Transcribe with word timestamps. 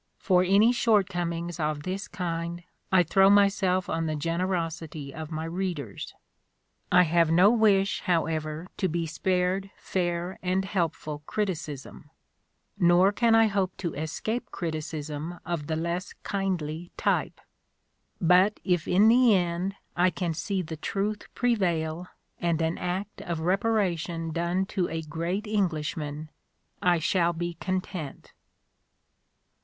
For 0.17 0.43
any 0.43 0.71
shortcomings 0.71 1.59
of 1.59 1.83
this 1.83 2.07
kind 2.07 2.63
I 2.91 3.03
throw 3.03 3.29
myself 3.29 3.87
on 3.87 4.07
the 4.07 4.15
gener 4.15 4.47
osity 4.49 5.13
of 5.13 5.29
my 5.29 5.43
readers. 5.45 6.15
I 6.91 7.03
have 7.03 7.29
no 7.29 7.51
wish, 7.51 8.01
however, 8.05 8.65
to 8.77 8.87
be 8.89 9.05
spared 9.05 9.69
fair 9.77 10.39
and 10.41 10.65
helpful 10.65 11.21
criticism; 11.27 12.09
nor 12.79 13.11
can 13.11 13.35
I 13.35 13.45
hope 13.45 13.77
to 13.77 13.93
escape 13.93 14.49
criticism 14.49 15.37
of 15.45 15.67
the 15.67 15.75
less 15.75 16.13
kindly 16.23 16.89
type: 16.97 17.39
but 18.19 18.59
if 18.63 18.87
in 18.87 19.07
the 19.07 19.35
end 19.35 19.75
I 19.95 20.09
can 20.09 20.33
see 20.33 20.63
the 20.63 20.77
truth 20.77 21.27
prevail 21.35 22.07
and 22.39 22.59
an 22.59 22.79
act 22.79 23.21
of 23.21 23.37
repara 23.37 23.95
tion 23.99 24.31
done 24.31 24.65
to 24.65 24.89
a 24.89 25.03
great 25.03 25.45
Englishman, 25.45 26.31
I 26.81 26.97
shall 26.97 27.33
be 27.33 27.53
content. 27.61 28.33